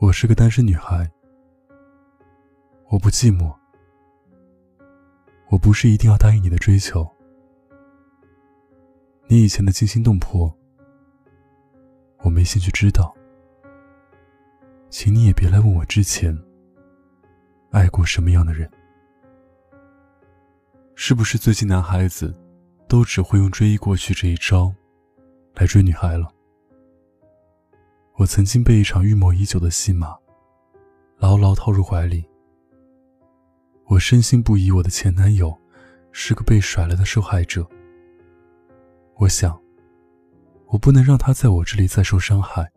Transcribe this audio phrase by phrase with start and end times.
[0.00, 1.10] 我是个单身女孩，
[2.86, 3.52] 我不寂寞。
[5.48, 7.04] 我不是一定要答应你的追求，
[9.26, 10.56] 你以前的惊心动魄，
[12.18, 13.12] 我没兴趣知道。
[14.88, 16.32] 请你也别来问我之前
[17.72, 18.70] 爱过什么样的人。
[20.94, 22.32] 是不是最近男孩子
[22.86, 24.72] 都只会用追忆过去这一招
[25.54, 26.32] 来追女孩了？
[28.18, 30.16] 我曾经被一场预谋已久的戏码
[31.18, 32.28] 牢牢套入怀里。
[33.86, 35.56] 我深信不疑，我的前男友
[36.10, 37.64] 是个被甩了的受害者。
[39.18, 39.56] 我想，
[40.66, 42.68] 我不能让他在我这里再受伤害。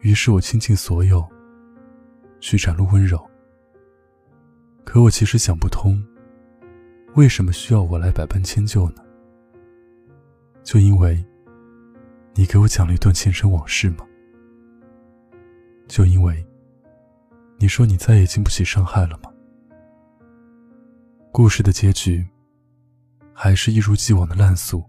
[0.00, 1.24] 于是我倾尽所有
[2.40, 3.24] 去展露温柔。
[4.84, 6.04] 可我其实想不通，
[7.14, 9.04] 为什么需要我来百般迁就呢？
[10.64, 11.24] 就因为，
[12.38, 14.06] 你给我讲了一段前尘往事吗？
[15.88, 16.46] 就因为，
[17.58, 19.32] 你说你再也经不起伤害了吗？
[21.32, 22.24] 故事的结局，
[23.34, 24.84] 还是一如既往的烂俗。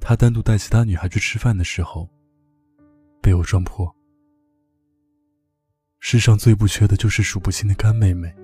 [0.00, 2.10] 他单独带其他女孩去吃饭的时候，
[3.22, 3.94] 被我撞破。
[6.00, 8.34] 世上最不缺的就是数不清的干妹妹。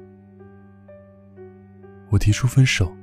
[2.09, 2.97] 我提出分手，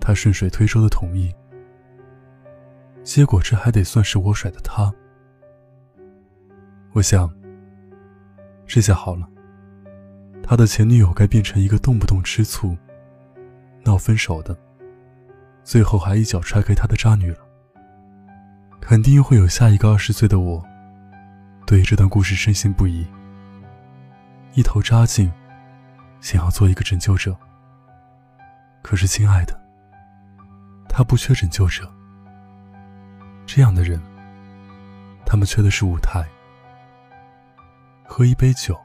[0.00, 1.30] 他顺水推舟的同意。
[3.06, 4.92] 结果这还得算是我甩的他。
[6.92, 7.32] 我想，
[8.66, 9.28] 这下好了。
[10.42, 12.76] 他的前女友该变成一个动不动吃醋、
[13.84, 14.58] 闹分手的，
[15.62, 17.38] 最后还一脚踹开他的渣女了。
[18.80, 20.60] 肯定会有下一个二十岁的我，
[21.64, 23.06] 对这段故事深信不疑，
[24.54, 25.30] 一头扎进，
[26.20, 27.36] 想要做一个拯救者。
[28.82, 29.56] 可是，亲爱的，
[30.88, 31.88] 他不缺拯救者。
[33.46, 34.02] 这样的人，
[35.24, 36.26] 他们缺的是舞台。
[38.04, 38.78] 喝一杯酒。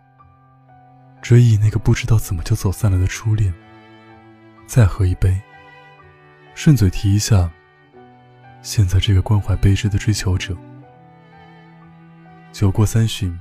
[1.22, 3.54] 追忆那个不知道怎么就走散了的初恋，
[4.66, 5.40] 再喝一杯。
[6.56, 7.52] 顺嘴提一下，
[8.64, 10.58] 现在这个关怀备至的追求者。
[12.52, 13.40] 酒过三巡，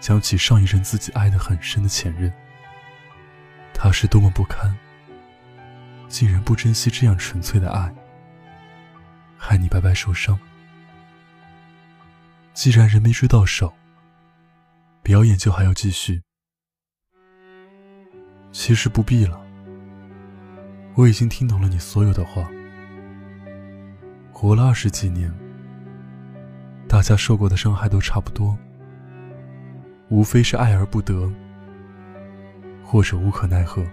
[0.00, 2.32] 想起上一任自己爱得很深的前任，
[3.72, 4.76] 他是多么不堪，
[6.08, 7.94] 竟然不珍惜这样纯粹的爱，
[9.46, 10.38] 害你白白受伤。
[12.54, 13.70] 既然人没追到手，
[15.02, 16.22] 表演就还要继续。
[18.52, 19.38] 其实不必了，
[20.94, 22.48] 我已经听懂了你所有的话。
[24.32, 25.30] 活了二十几年，
[26.88, 28.56] 大家受过的伤害都差不多，
[30.08, 31.30] 无非是爱而不得，
[32.82, 33.84] 或者无可奈何。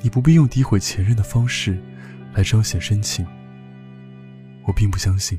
[0.00, 1.80] 你不必用诋毁前任的方式
[2.34, 3.24] 来彰显深情。
[4.70, 5.36] 我并不相信，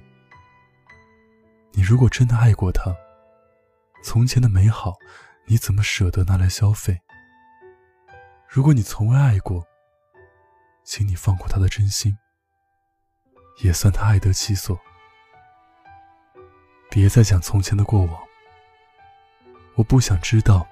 [1.72, 2.94] 你如果真的爱过他，
[4.04, 4.98] 从前的美好，
[5.46, 7.00] 你怎么舍得拿来消费？
[8.50, 9.66] 如果你从未爱过，
[10.84, 12.18] 请你放过他的真心，
[13.64, 14.78] 也算他爱得其所。
[16.90, 18.22] 别再讲从前的过往。
[19.76, 20.68] 我不想知道，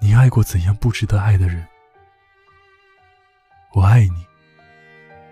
[0.00, 1.66] 你爱过怎样不值得爱的人。
[3.72, 4.24] 我爱你，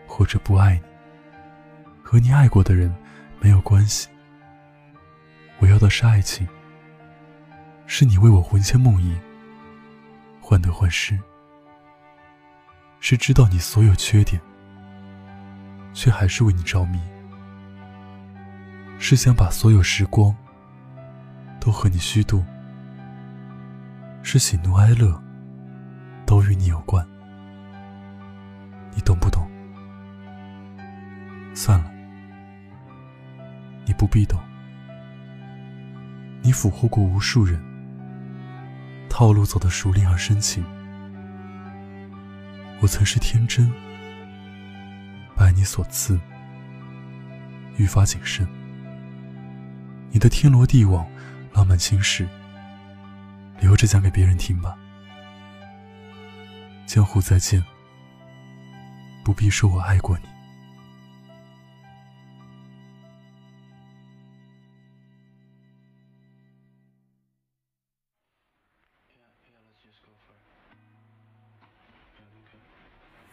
[0.09, 0.94] 或者不爱你，
[2.05, 2.95] 和你爱过的人
[3.41, 4.09] 没有关系。
[5.59, 6.47] 我要的是爱情，
[7.87, 9.19] 是你为我魂牵梦萦，
[10.39, 11.19] 患得患失。
[13.01, 14.39] 是知道你所有缺点，
[15.95, 16.99] 却还是为你着迷；
[18.99, 20.35] 是想把所有时光
[21.59, 22.45] 都和你虚度；
[24.23, 25.19] 是喜怒哀乐
[26.27, 27.07] 都与你有关。
[28.95, 29.49] 你懂不懂？
[31.55, 31.91] 算了，
[33.95, 34.39] 不必懂。
[36.43, 37.59] 你俘获过无数人，
[39.09, 40.63] 套路走得熟练而深情。
[42.81, 43.73] 我曾是天真，
[45.35, 46.21] 拜你所赐，
[47.79, 48.47] 愈发谨慎。
[50.11, 51.09] 你的天罗地网、
[51.55, 52.29] 浪漫心事，
[53.59, 54.77] 留着讲给别人听吧。
[56.85, 57.65] 江湖再见，
[59.25, 60.34] 不必说我爱过你。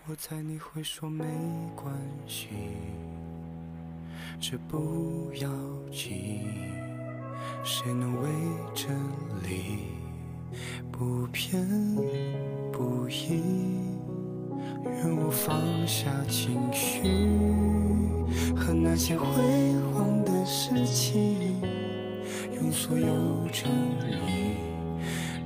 [0.07, 1.23] 我猜你会说没
[1.75, 1.93] 关
[2.27, 2.47] 系，
[4.39, 5.49] 这不要
[5.91, 6.41] 紧，
[7.63, 8.29] 谁能为
[8.73, 8.95] 真
[9.43, 9.85] 理
[10.91, 11.65] 不偏
[12.71, 13.41] 不倚？
[14.85, 15.55] 愿我放
[15.87, 17.03] 下情绪
[18.55, 19.25] 和那些辉
[19.93, 20.31] 煌的。
[20.43, 21.61] 事情，
[22.55, 23.71] 用所有诚
[24.01, 24.57] 意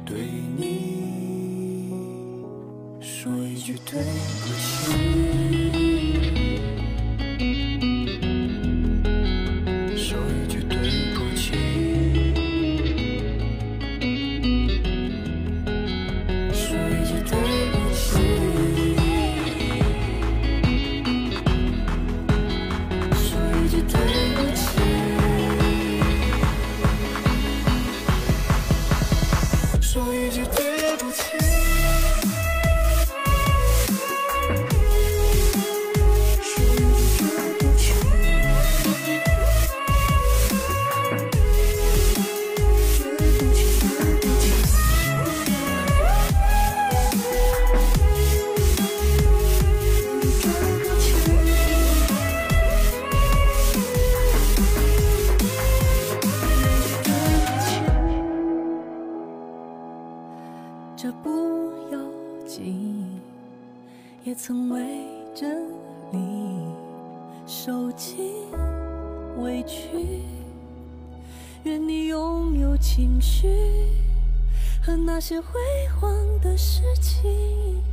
[0.06, 0.18] 对
[0.58, 1.25] 你
[3.26, 4.94] 说一句对不起。
[9.98, 10.78] 说一句对
[11.16, 11.44] 不起。
[16.54, 17.34] 说一句对
[17.72, 18.06] 不起。
[23.16, 23.26] 说
[23.58, 23.98] 一句对
[24.36, 24.64] 不起。
[29.82, 31.55] 说一句对不起。
[60.98, 61.30] 这不
[61.92, 63.04] 由己
[64.24, 65.06] 也曾为
[65.36, 65.46] 着
[66.12, 66.66] 你
[67.46, 68.32] 受尽
[69.38, 70.22] 委屈，
[71.64, 73.50] 愿你拥有情绪
[74.82, 75.60] 和那些辉
[76.00, 76.10] 煌
[76.42, 77.84] 的事情，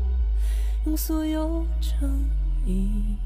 [0.87, 2.25] 用所有诚
[2.65, 3.17] 意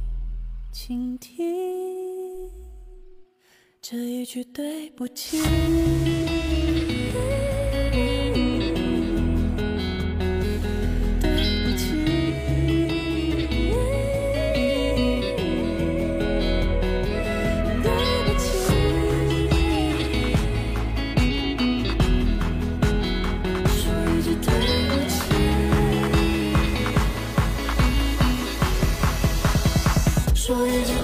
[0.73, 2.51] 倾听
[3.83, 6.36] 这一句对不起。
[30.47, 30.96] 说一句